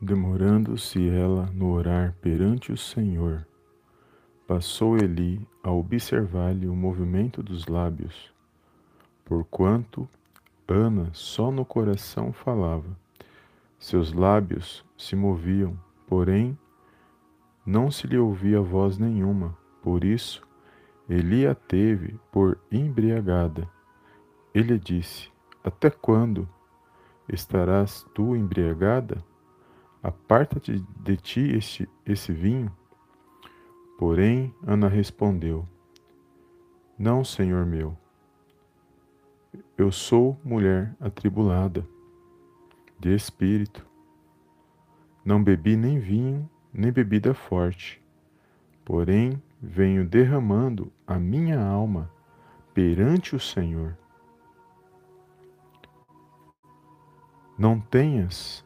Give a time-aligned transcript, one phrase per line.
[0.00, 3.46] Demorando-se ela no orar perante o Senhor,
[4.46, 8.32] passou Eli a observar-lhe o movimento dos lábios,
[9.24, 10.08] porquanto
[10.68, 12.96] Ana só no coração falava.
[13.78, 16.58] Seus lábios se moviam, porém
[17.64, 19.56] não se lhe ouvia voz nenhuma.
[19.82, 20.46] Por isso,
[21.08, 23.68] Eli a teve por embriagada.
[24.54, 25.30] Ele disse:
[25.64, 26.48] Até quando
[27.28, 29.24] estarás tu embriagada?
[30.02, 32.70] Aparta-te de ti este, esse vinho.
[33.98, 35.66] Porém, Ana respondeu:
[36.98, 37.96] Não, senhor meu.
[39.76, 41.86] Eu sou mulher atribulada,
[42.98, 43.86] de espírito.
[45.24, 48.02] Não bebi nem vinho, nem bebida forte.
[48.84, 52.10] Porém, venho derramando a minha alma
[52.72, 53.96] perante o Senhor.
[57.58, 58.64] Não tenhas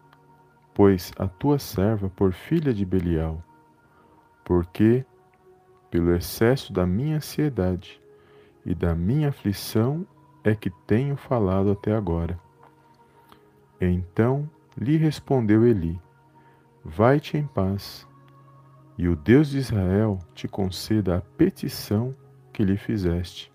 [0.74, 3.42] pois a tua serva por filha de Belial,
[4.44, 5.04] porque,
[5.90, 8.00] pelo excesso da minha ansiedade
[8.64, 10.06] e da minha aflição,
[10.42, 12.38] é que tenho falado até agora.
[13.80, 16.00] Então lhe respondeu Eli:
[16.84, 18.06] Vai-te em paz,
[18.96, 22.14] e o Deus de Israel te conceda a petição
[22.52, 23.52] que lhe fizeste.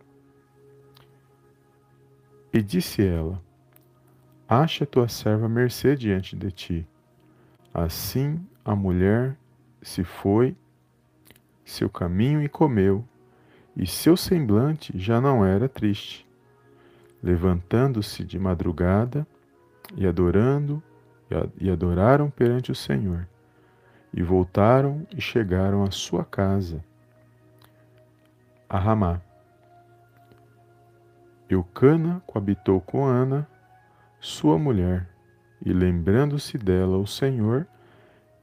[2.53, 3.41] E disse ela:
[4.47, 6.87] Acha tua serva mercê diante de ti
[7.77, 9.37] Assim a mulher
[9.83, 10.57] se foi
[11.63, 13.05] seu caminho e comeu,
[13.75, 16.27] e seu semblante já não era triste.
[17.21, 19.27] Levantando-se de madrugada
[19.95, 20.81] e adorando,
[21.61, 23.27] e adoraram perante o Senhor,
[24.11, 26.83] e voltaram e chegaram à sua casa,
[28.67, 29.21] a Ramá.
[31.47, 33.47] Eucana coabitou com Ana,
[34.19, 35.07] sua mulher,
[35.65, 37.67] e lembrando-se dela o Senhor,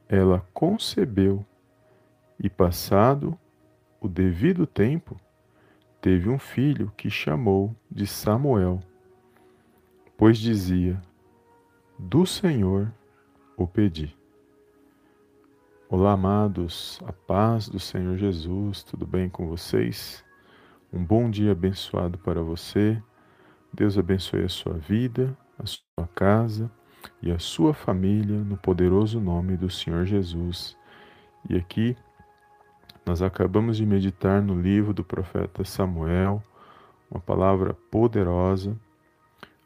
[0.07, 1.45] ela concebeu
[2.39, 3.37] e, passado
[3.99, 5.19] o devido tempo,
[6.01, 8.81] teve um filho que chamou de Samuel,
[10.17, 11.01] pois dizia:
[11.97, 12.93] Do Senhor
[13.57, 14.15] o pedi.
[15.89, 20.23] Olá, amados, a paz do Senhor Jesus, tudo bem com vocês?
[20.91, 23.01] Um bom dia abençoado para você.
[23.73, 26.69] Deus abençoe a sua vida, a sua casa
[27.21, 30.77] e a sua família no poderoso nome do Senhor Jesus.
[31.49, 31.95] E aqui
[33.05, 36.41] nós acabamos de meditar no livro do profeta Samuel,
[37.09, 38.75] uma palavra poderosa,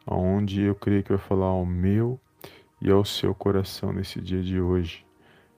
[0.06, 2.20] onde eu creio que vai falar ao meu
[2.82, 5.06] e ao seu coração nesse dia de hoje.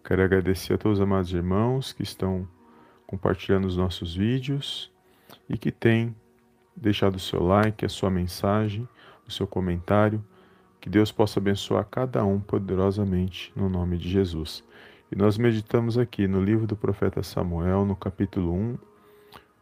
[0.03, 2.47] Quero agradecer a todos os amados irmãos que estão
[3.07, 4.91] compartilhando os nossos vídeos
[5.49, 6.15] e que têm
[6.75, 8.87] deixado o seu like, a sua mensagem,
[9.27, 10.23] o seu comentário
[10.81, 14.63] que Deus possa abençoar cada um poderosamente no nome de Jesus.
[15.11, 18.77] E nós meditamos aqui no livro do profeta Samuel, no capítulo 1,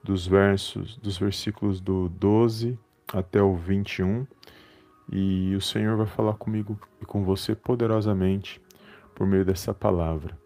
[0.02, 2.80] dos versos, dos versículos do 12
[3.14, 4.26] até o 21,
[5.12, 8.62] e o Senhor vai falar comigo e com você poderosamente
[9.14, 10.38] por meio dessa palavra.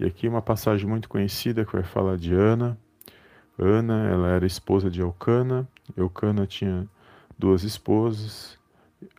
[0.00, 2.76] E aqui uma passagem muito conhecida que vai falar de Ana.
[3.56, 5.68] Ana, ela era esposa de Eucana.
[5.96, 6.88] Eucana tinha
[7.38, 8.58] duas esposas,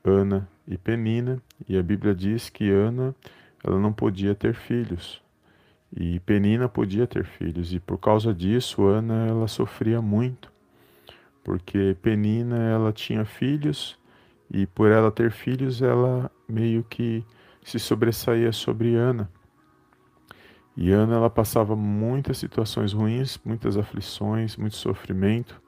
[0.03, 3.15] Ana e Penina, e a Bíblia diz que Ana
[3.63, 5.21] ela não podia ter filhos
[5.91, 10.51] e Penina podia ter filhos e por causa disso Ana ela sofria muito
[11.43, 13.97] porque Penina ela tinha filhos
[14.51, 17.25] e por ela ter filhos ela meio que
[17.63, 19.29] se sobressaía sobre Ana.
[20.77, 25.59] E Ana ela passava muitas situações ruins muitas aflições muito sofrimento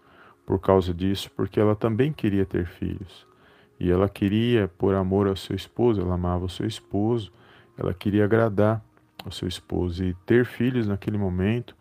[0.46, 3.31] por causa disso porque ela também queria ter filhos
[3.82, 7.34] e ela queria, por amor ao seu esposo, ela amava o seu esposo,
[7.76, 8.80] ela queria agradar
[9.26, 11.76] ao seu esposo e ter filhos naquele momento,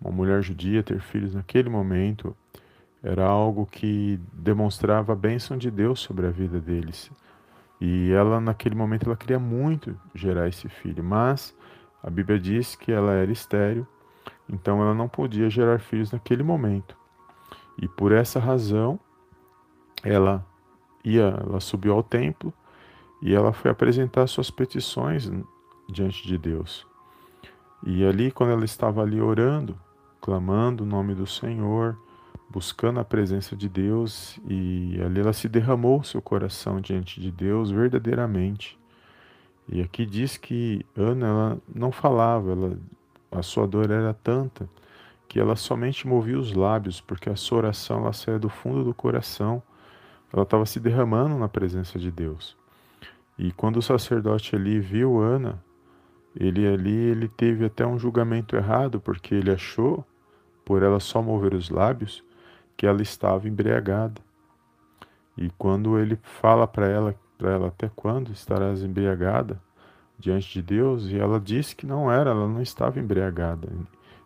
[0.00, 2.34] uma mulher judia ter filhos naquele momento,
[3.02, 7.10] era algo que demonstrava a bênção de Deus sobre a vida deles.
[7.78, 11.54] E ela, naquele momento, ela queria muito gerar esse filho, mas
[12.02, 13.86] a Bíblia diz que ela era estéril,
[14.48, 16.96] então ela não podia gerar filhos naquele momento.
[17.76, 18.98] E por essa razão,
[20.02, 20.42] ela
[21.06, 22.52] ia, ela subiu ao templo
[23.22, 25.30] e ela foi apresentar suas petições
[25.88, 26.86] diante de Deus.
[27.84, 29.78] E ali, quando ela estava ali orando,
[30.20, 31.96] clamando o nome do Senhor,
[32.50, 37.70] buscando a presença de Deus, e ali ela se derramou seu coração diante de Deus
[37.70, 38.78] verdadeiramente.
[39.68, 42.78] E aqui diz que Ana ela não falava, ela,
[43.30, 44.68] a sua dor era tanta
[45.28, 48.94] que ela somente movia os lábios, porque a sua oração ela saía do fundo do
[48.94, 49.62] coração
[50.36, 52.56] ela estava se derramando na presença de Deus.
[53.38, 55.60] E quando o sacerdote ali viu Ana
[56.38, 60.04] ele ali ele teve até um julgamento errado, porque ele achou,
[60.64, 62.22] por ela só mover os lábios,
[62.76, 64.20] que ela estava embriagada.
[65.36, 69.60] E quando ele fala para ela, para ela até quando estarás embriagada
[70.18, 73.68] diante de Deus, e ela disse que não era, ela não estava embriagada,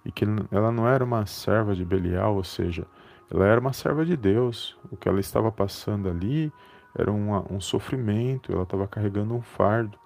[0.04, 2.86] e que ela não era uma serva de Belial, ou seja,
[3.31, 4.77] ela era uma serva de Deus.
[4.91, 6.53] O que ela estava passando ali
[6.99, 9.97] era uma, um sofrimento, ela estava carregando um fardo.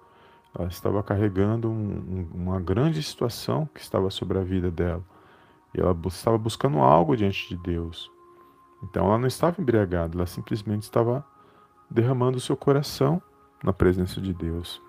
[0.57, 5.03] Ela estava carregando um, uma grande situação que estava sobre a vida dela.
[5.73, 8.09] E ela estava buscando algo diante de Deus.
[8.83, 11.25] Então ela não estava embriagada, ela simplesmente estava
[11.89, 13.21] derramando o seu coração
[13.63, 14.81] na presença de Deus.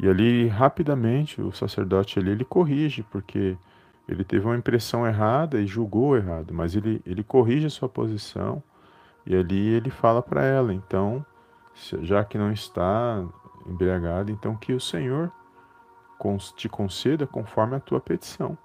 [0.00, 3.56] E ali rapidamente o sacerdote ali ele corrige, porque
[4.08, 8.62] ele teve uma impressão errada e julgou errado, mas ele, ele corrige a sua posição
[9.26, 11.24] e ali ele fala para ela, então,
[12.02, 13.24] já que não está
[13.66, 15.32] embriagado, então que o Senhor
[16.54, 18.56] te conceda conforme a tua petição.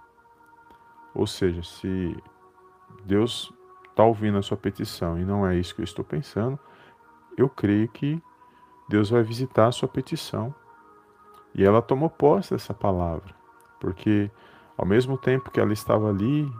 [1.14, 2.16] Ou seja, se
[3.04, 3.52] Deus
[3.90, 6.58] está ouvindo a sua petição e não é isso que eu estou pensando,
[7.36, 8.22] eu creio que
[8.88, 10.54] Deus vai visitar a sua petição.
[11.54, 13.34] E ela tomou posse dessa palavra,
[13.80, 14.32] porque
[14.82, 16.52] ao mesmo tempo que ela estava ali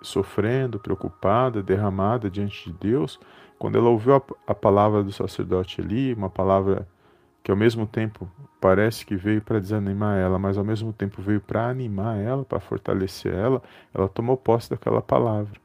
[0.00, 3.20] sofrendo, preocupada, derramada diante de Deus,
[3.58, 6.88] quando ela ouviu a, a palavra do sacerdote ali, uma palavra
[7.42, 8.26] que ao mesmo tempo
[8.58, 12.60] parece que veio para desanimar ela, mas ao mesmo tempo veio para animar ela, para
[12.60, 15.60] fortalecer ela, ela tomou posse daquela palavra.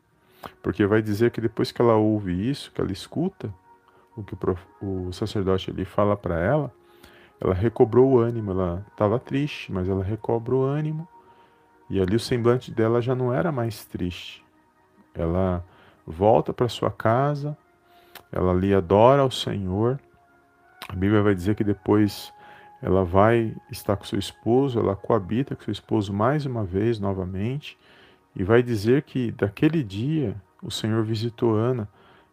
[0.61, 3.53] Porque vai dizer que depois que ela ouve isso, que ela escuta
[4.17, 4.35] o que
[4.81, 6.73] o, sacerdote ali fala para ela,
[7.39, 11.07] ela recobrou o ânimo, ela estava triste, mas ela recobrou o ânimo,
[11.89, 14.43] e ali o semblante dela já não era mais triste.
[15.13, 15.63] Ela
[16.05, 17.57] volta para sua casa,
[18.31, 19.99] ela ali adora ao Senhor,
[20.87, 22.31] a Bíblia vai dizer que depois
[22.81, 27.77] ela vai estar com seu esposo, ela coabita com seu esposo mais uma vez, novamente,
[28.35, 31.87] e vai dizer que daquele dia o Senhor visitou Ana,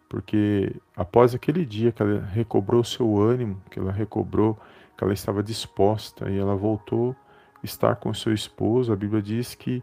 [0.08, 4.58] porque após aquele dia que ela recobrou seu ânimo, que ela recobrou,
[4.96, 7.16] que ela estava disposta e ela voltou
[7.62, 9.82] estar com seu esposo, a Bíblia diz que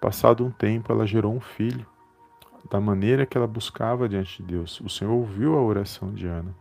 [0.00, 1.86] passado um tempo ela gerou um filho,
[2.70, 4.80] da maneira que ela buscava diante de Deus.
[4.80, 6.54] O Senhor ouviu a oração de Ana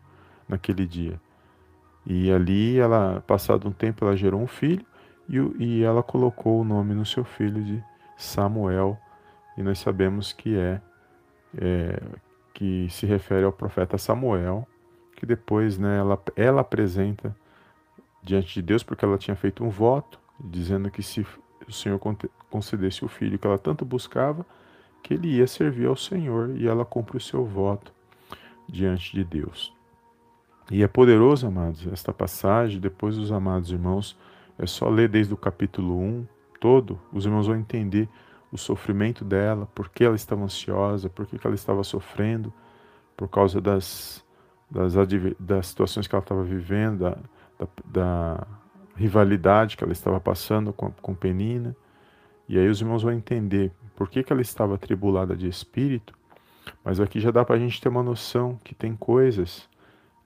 [0.47, 1.19] naquele dia.
[2.05, 4.85] E ali, ela, passado um tempo, ela gerou um filho
[5.27, 7.83] e, e ela colocou o nome no seu filho de
[8.15, 8.97] Samuel.
[9.57, 10.81] E nós sabemos que é,
[11.57, 12.01] é
[12.53, 14.65] que se refere ao profeta Samuel,
[15.15, 17.35] que depois né, ela, ela apresenta
[18.23, 21.25] diante de Deus, porque ela tinha feito um voto, dizendo que se
[21.67, 21.99] o Senhor
[22.49, 24.45] concedesse o filho que ela tanto buscava,
[25.03, 27.93] que ele ia servir ao Senhor, e ela cumpre o seu voto
[28.67, 29.73] diante de Deus.
[30.69, 32.79] E é poderoso, amados, esta passagem.
[32.79, 34.17] Depois, os amados irmãos,
[34.57, 36.27] é só ler desde o capítulo 1
[36.59, 38.09] todo, os irmãos vão entender
[38.51, 42.51] o sofrimento dela, por que ela estava ansiosa, por que ela estava sofrendo,
[43.15, 44.25] por causa das,
[44.69, 44.93] das,
[45.39, 47.17] das situações que ela estava vivendo, da,
[47.59, 48.47] da, da,
[48.97, 51.75] rivalidade que ela estava passando com, com Penina.
[52.49, 56.13] E aí os irmãos vão entender por que, que ela estava atribulada de espírito,
[56.83, 59.69] mas aqui já dá para a gente ter uma noção que tem coisas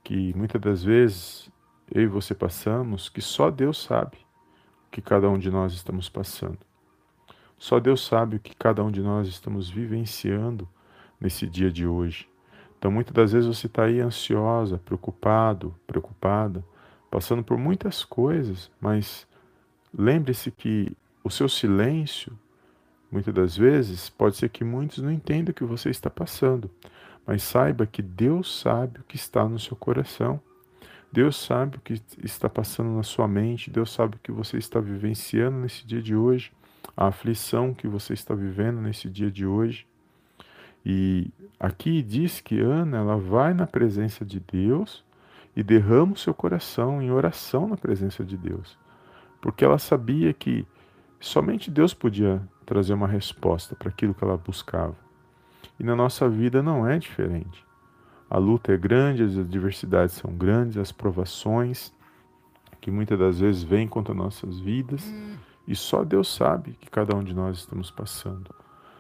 [0.03, 1.49] que muitas das vezes
[1.93, 4.17] eu e você passamos que só Deus sabe
[4.87, 6.59] o que cada um de nós estamos passando.
[7.57, 10.67] Só Deus sabe o que cada um de nós estamos vivenciando
[11.19, 12.27] nesse dia de hoje.
[12.79, 16.65] Então, muitas das vezes você está aí ansiosa, preocupado, preocupada,
[17.11, 19.27] passando por muitas coisas, mas
[19.93, 22.31] lembre-se que o seu silêncio,
[23.11, 26.71] muitas das vezes, pode ser que muitos não entendam o que você está passando,
[27.27, 30.41] mas saiba que Deus sabe o que está no seu coração.
[31.11, 34.79] Deus sabe o que está passando na sua mente, Deus sabe o que você está
[34.79, 36.53] vivenciando nesse dia de hoje,
[36.95, 39.85] a aflição que você está vivendo nesse dia de hoje.
[40.85, 45.03] E aqui diz que Ana, ela vai na presença de Deus
[45.55, 48.77] e derrama o seu coração em oração na presença de Deus,
[49.41, 50.65] porque ela sabia que
[51.19, 54.95] somente Deus podia trazer uma resposta para aquilo que ela buscava.
[55.79, 57.65] E na nossa vida não é diferente.
[58.29, 61.93] A luta é grande, as adversidades são grandes, as provações
[62.79, 65.13] que muitas das vezes vêm contra nossas vidas,
[65.67, 68.53] e só Deus sabe que cada um de nós estamos passando.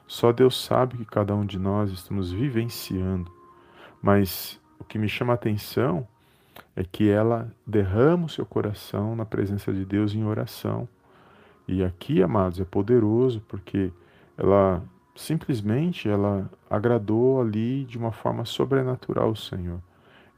[0.05, 3.31] Só Deus sabe que cada um de nós estamos vivenciando.
[4.01, 6.07] Mas o que me chama a atenção
[6.75, 10.87] é que ela derrama o seu coração na presença de Deus em oração.
[11.67, 13.91] E aqui, amados, é poderoso porque
[14.37, 14.83] ela
[15.15, 19.81] simplesmente ela agradou ali de uma forma sobrenatural o Senhor.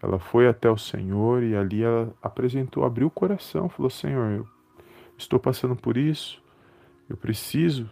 [0.01, 4.47] Ela foi até o Senhor e ali ela apresentou, abriu o coração, falou: Senhor, eu,
[5.17, 6.43] estou passando por isso,
[7.09, 7.89] eu preciso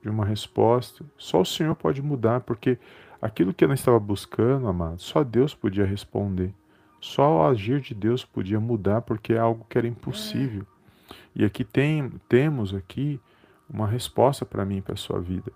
[0.00, 1.04] de uma resposta.
[1.18, 2.78] Só o Senhor pode mudar, porque
[3.20, 6.54] aquilo que não estava buscando, amado, só Deus podia responder.
[7.04, 10.66] Só o agir de Deus podia mudar, porque é algo que era impossível.
[11.36, 13.20] E aqui tem, temos aqui
[13.68, 15.52] uma resposta para mim, para a sua vida.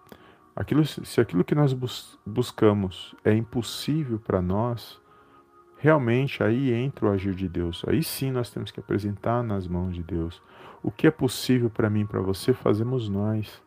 [0.55, 5.01] Aquilo, se aquilo que nós bus buscamos é impossível para nós,
[5.79, 7.83] realmente aí entra o agir de Deus.
[7.89, 10.43] Aí sim nós temos que apresentar nas mãos de Deus.
[10.83, 13.63] O que é possível para mim, para você, fazemos nós.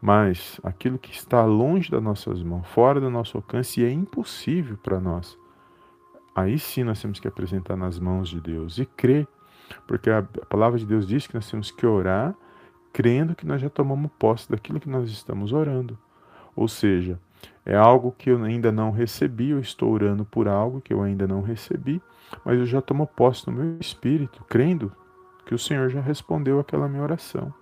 [0.00, 4.98] Mas aquilo que está longe das nossas mãos, fora do nosso alcance, é impossível para
[4.98, 5.38] nós,
[6.40, 9.26] aí sim nós temos que apresentar nas mãos de Deus e crer,
[9.86, 12.34] porque a palavra de Deus diz que nós temos que orar
[12.92, 15.98] crendo que nós já tomamos posse daquilo que nós estamos orando.
[16.56, 17.18] Ou seja,
[17.64, 21.26] é algo que eu ainda não recebi, eu estou orando por algo que eu ainda
[21.26, 22.02] não recebi,
[22.44, 24.92] mas eu já tomo posse no meu espírito, crendo
[25.46, 27.52] que o Senhor já respondeu aquela minha oração.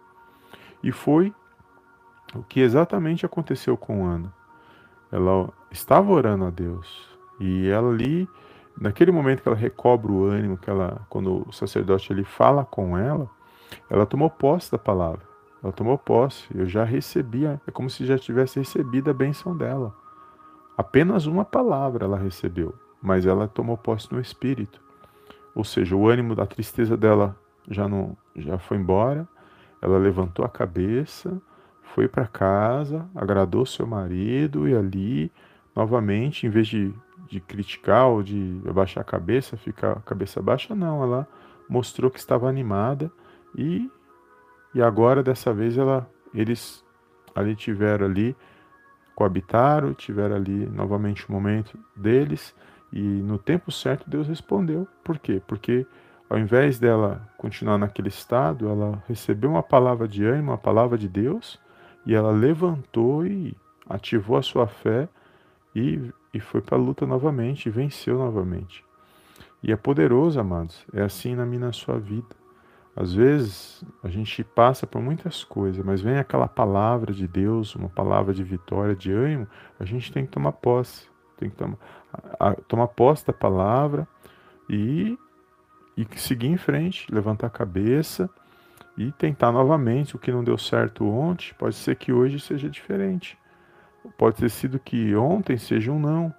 [0.83, 1.35] E foi
[2.35, 4.33] o que exatamente aconteceu com Ana.
[5.11, 8.29] Ela estava orando a Deus e ela ali,
[8.79, 12.97] naquele momento que ela recobra o ânimo, que ela, quando o sacerdote ali fala com
[12.97, 13.29] ela,
[13.91, 15.23] ela tomou posse da palavra.
[15.63, 16.47] Ela tomou posse.
[16.55, 19.95] Eu já recebia, é como se já tivesse recebido a benção dela.
[20.77, 24.81] Apenas uma palavra ela recebeu, mas ela tomou posse no espírito.
[25.55, 27.35] Ou seja, o ânimo da tristeza dela
[27.69, 29.27] já não já foi embora.
[29.81, 31.41] Ela levantou a cabeça,
[31.95, 35.33] foi para casa, agradou seu marido e ali
[35.75, 36.93] novamente, em vez de,
[37.29, 41.29] de criticar ou de abaixar a cabeça, ficar a cabeça baixa, não, ela
[41.69, 43.11] mostrou que estava animada
[43.57, 43.91] e,
[44.75, 46.85] e agora, dessa vez, ela, eles
[47.35, 48.37] ali tiveram ali,
[49.15, 52.55] coabitaram, tiveram ali novamente o momento deles,
[52.93, 54.87] e no tempo certo Deus respondeu.
[55.03, 55.43] Por quê?
[55.47, 55.87] Porque
[56.29, 61.09] ao invés dela continuar naquele estado, ela recebeu uma palavra de ânimo, uma palavra de
[61.09, 61.59] Deus,
[62.05, 63.57] e ela levantou e
[63.89, 65.09] ativou a sua fé
[65.77, 68.83] e, e foi para a luta novamente, venceu novamente.
[69.63, 72.35] E é poderoso, amados, é assim na minha na sua vida.
[72.97, 77.91] Às vezes a gente passa por muitas coisas, mas vem aquela palavra de Deus, uma
[77.91, 79.47] palavra de vitória, de ânimo,
[79.79, 81.77] a gente tem que tomar posse, tem que tomar,
[82.41, 84.09] a, tomar posse da palavra
[84.71, 85.19] e,
[85.95, 88.31] e seguir em frente, levantar a cabeça
[88.97, 90.17] e tentar novamente.
[90.17, 93.37] O que não deu certo ontem, pode ser que hoje seja diferente.
[94.17, 96.35] Pode ter sido que ontem seja um não,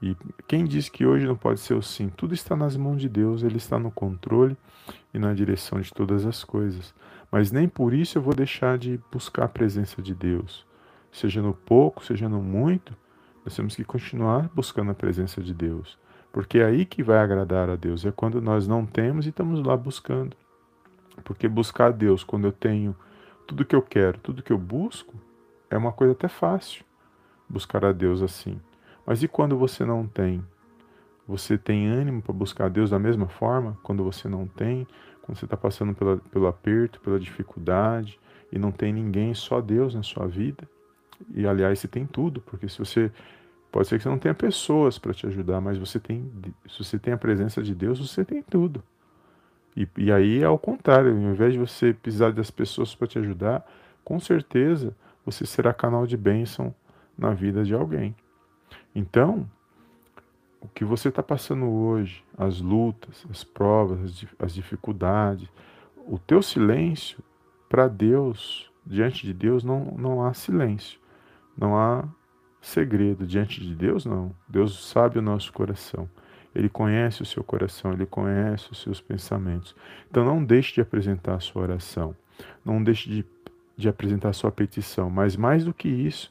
[0.00, 2.08] e quem diz que hoje não pode ser o sim?
[2.08, 4.56] Tudo está nas mãos de Deus, Ele está no controle
[5.12, 6.94] e na direção de todas as coisas.
[7.30, 10.64] Mas nem por isso eu vou deixar de buscar a presença de Deus.
[11.10, 12.96] Seja no pouco, seja no muito,
[13.44, 15.98] nós temos que continuar buscando a presença de Deus.
[16.32, 19.64] Porque é aí que vai agradar a Deus, é quando nós não temos e estamos
[19.64, 20.36] lá buscando.
[21.24, 22.94] Porque buscar a Deus quando eu tenho
[23.48, 25.14] tudo que eu quero, tudo que eu busco,
[25.70, 26.84] é uma coisa até fácil.
[27.48, 28.60] Buscar a Deus assim.
[29.06, 30.44] Mas e quando você não tem?
[31.26, 33.78] Você tem ânimo para buscar Deus da mesma forma?
[33.82, 34.86] Quando você não tem,
[35.22, 38.18] quando você está passando pela, pelo aperto, pela dificuldade
[38.50, 40.68] e não tem ninguém, só Deus na sua vida?
[41.34, 43.10] E aliás, você tem tudo, porque se você
[43.70, 46.30] pode ser que você não tenha pessoas para te ajudar, mas você tem,
[46.68, 48.82] se você tem a presença de Deus, você tem tudo.
[49.76, 53.18] E, e aí é ao contrário, ao invés de você precisar das pessoas para te
[53.18, 53.66] ajudar,
[54.04, 54.94] com certeza
[55.30, 56.74] você será canal de bênção
[57.16, 58.16] na vida de alguém.
[58.94, 59.48] Então,
[60.60, 65.48] o que você está passando hoje, as lutas, as provas, as dificuldades,
[66.06, 67.22] o teu silêncio,
[67.68, 70.98] para Deus, diante de Deus, não, não há silêncio,
[71.56, 72.08] não há
[72.62, 73.26] segredo.
[73.26, 74.34] Diante de Deus, não.
[74.48, 76.08] Deus sabe o nosso coração.
[76.54, 79.76] Ele conhece o seu coração, ele conhece os seus pensamentos.
[80.10, 82.16] Então não deixe de apresentar a sua oração,
[82.64, 83.22] não deixe de,
[83.78, 86.30] de apresentar sua petição, mas mais do que isso,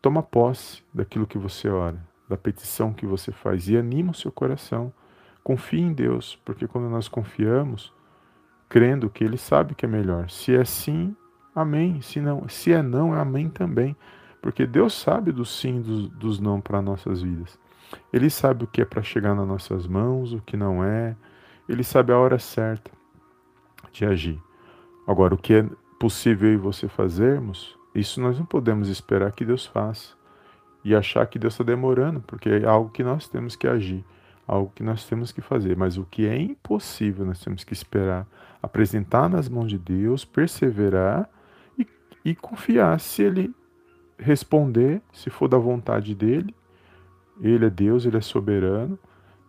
[0.00, 4.30] Toma posse daquilo que você ora, da petição que você faz e anima o seu
[4.30, 4.92] coração.
[5.42, 7.92] Confie em Deus, porque quando nós confiamos,
[8.68, 10.30] crendo que Ele sabe que é melhor.
[10.30, 11.16] Se é sim,
[11.52, 12.00] amém.
[12.00, 13.96] Se, não, se é não, é amém também.
[14.40, 17.58] Porque Deus sabe do sim e dos, dos não para nossas vidas.
[18.12, 21.16] Ele sabe o que é para chegar nas nossas mãos, o que não é.
[21.68, 22.90] Ele sabe a hora certa
[23.90, 24.40] de agir.
[25.08, 25.66] Agora, o que é
[25.98, 30.16] possível eu e você fazermos, isso nós não podemos esperar que Deus faça
[30.84, 34.04] e achar que Deus está demorando, porque é algo que nós temos que agir,
[34.46, 35.76] algo que nós temos que fazer.
[35.76, 38.26] Mas o que é impossível, nós temos que esperar,
[38.62, 41.28] apresentar nas mãos de Deus, perseverar
[41.78, 41.86] e,
[42.24, 42.98] e confiar.
[43.00, 43.52] Se Ele
[44.18, 46.54] responder, se for da vontade dele,
[47.40, 48.98] Ele é Deus, Ele é soberano.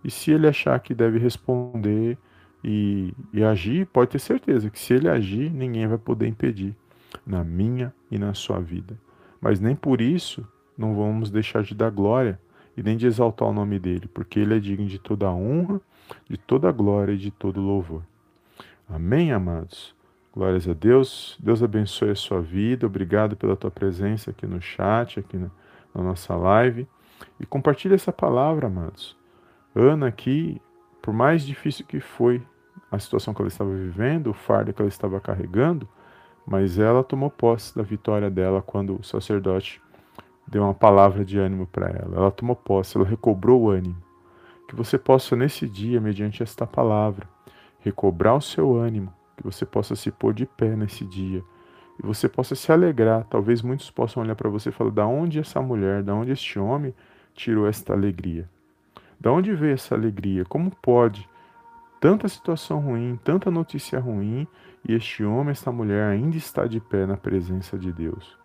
[0.03, 2.18] E se Ele achar que deve responder
[2.63, 6.75] e, e agir, pode ter certeza que se ele agir, ninguém vai poder impedir
[7.25, 8.98] na minha e na sua vida.
[9.42, 10.46] Mas nem por isso
[10.78, 12.39] não vamos deixar de dar glória
[12.75, 15.82] e nem de exaltar o nome dele, porque ele é digno de toda a honra,
[16.30, 18.04] de toda a glória e de todo louvor.
[18.88, 19.96] Amém, amados?
[20.34, 21.38] Glórias a Deus.
[21.39, 22.86] Deus abençoe a sua vida.
[22.86, 25.50] Obrigado pela tua presença aqui no chat, aqui na,
[25.94, 26.88] na nossa live.
[27.39, 29.18] E compartilhe essa palavra, amados.
[29.75, 30.62] Ana aqui,
[31.10, 32.39] por mais difícil que foi
[32.92, 35.89] a situação que ela estava vivendo, o fardo que ela estava carregando,
[36.46, 39.82] mas ela tomou posse da vitória dela quando o sacerdote
[40.48, 42.16] deu uma palavra de ânimo para ela.
[42.16, 43.98] Ela tomou posse, ela recobrou o ânimo.
[44.68, 47.28] Que você possa, nesse dia, mediante esta palavra,
[47.80, 51.44] recobrar o seu ânimo, que você possa se pôr de pé nesse dia
[51.98, 53.25] e você possa se alegrar.
[53.32, 56.60] Talvez muitos possam olhar para você e falar: da onde essa mulher, da onde este
[56.60, 56.94] homem
[57.34, 58.48] tirou esta alegria?
[59.20, 60.46] Da onde veio essa alegria?
[60.46, 61.28] Como pode
[62.00, 64.48] tanta situação ruim, tanta notícia ruim
[64.88, 68.38] e este homem, esta mulher ainda está de pé na presença de Deus?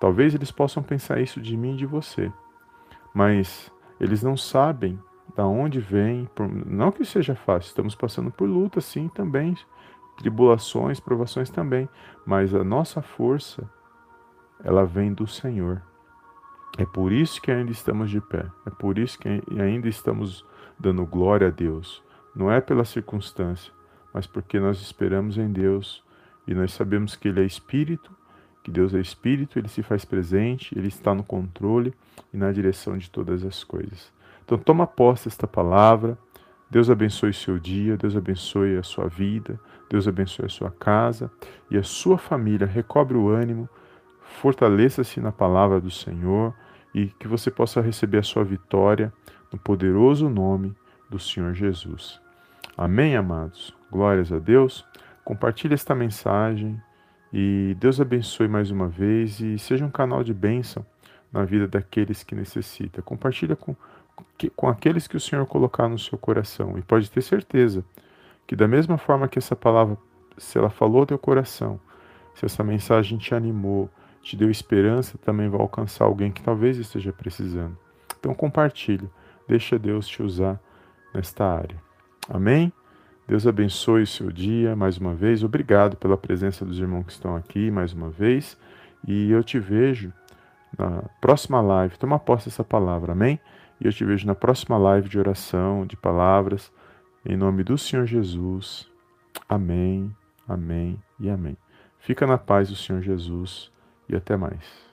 [0.00, 2.32] Talvez eles possam pensar isso de mim e de você,
[3.12, 4.98] mas eles não sabem
[5.36, 6.28] da onde vem,
[6.66, 9.54] não que seja fácil, estamos passando por luta sim também,
[10.16, 11.88] tribulações, provações também,
[12.24, 13.68] mas a nossa força
[14.64, 15.82] ela vem do Senhor.
[16.76, 19.28] É por isso que ainda estamos de pé, é por isso que
[19.60, 20.44] ainda estamos
[20.78, 22.02] dando glória a Deus.
[22.34, 23.72] Não é pela circunstância,
[24.12, 26.04] mas porque nós esperamos em Deus
[26.46, 28.12] e nós sabemos que Ele é Espírito,
[28.62, 31.92] que Deus é Espírito, Ele se faz presente, Ele está no controle
[32.32, 34.12] e na direção de todas as coisas.
[34.44, 36.16] Então toma posse desta palavra.
[36.70, 39.58] Deus abençoe seu dia, Deus abençoe a sua vida,
[39.88, 41.30] Deus abençoe a sua casa
[41.70, 42.66] e a sua família.
[42.66, 43.68] Recobre o ânimo,
[44.40, 46.54] fortaleça-se na palavra do Senhor
[46.94, 49.12] e que você possa receber a sua vitória
[49.52, 50.74] no poderoso nome
[51.08, 52.20] do Senhor Jesus.
[52.76, 53.74] Amém, amados?
[53.90, 54.84] Glórias a Deus.
[55.24, 56.80] Compartilhe esta mensagem
[57.32, 60.84] e Deus abençoe mais uma vez e seja um canal de bênção
[61.32, 63.02] na vida daqueles que necessitam.
[63.02, 63.76] Compartilha com
[64.56, 66.78] com aqueles que o Senhor colocar no seu coração.
[66.78, 67.84] E pode ter certeza
[68.46, 69.96] que, da mesma forma que essa palavra,
[70.36, 71.80] se ela falou teu coração,
[72.34, 73.90] se essa mensagem te animou,
[74.28, 77.78] te deu esperança, também vai alcançar alguém que talvez esteja precisando.
[78.20, 79.08] Então compartilhe,
[79.48, 80.60] deixa Deus te usar
[81.14, 81.80] nesta área.
[82.28, 82.70] Amém?
[83.26, 85.42] Deus abençoe o seu dia mais uma vez.
[85.42, 88.58] Obrigado pela presença dos irmãos que estão aqui mais uma vez.
[89.06, 90.12] E eu te vejo
[90.78, 91.96] na próxima live.
[91.96, 93.12] Toma posse dessa palavra.
[93.12, 93.40] Amém?
[93.80, 96.70] E eu te vejo na próxima live de oração, de palavras.
[97.24, 98.86] Em nome do Senhor Jesus.
[99.48, 100.14] Amém,
[100.46, 101.56] amém e amém.
[101.98, 103.70] Fica na paz do Senhor Jesus
[104.08, 104.87] e até mais.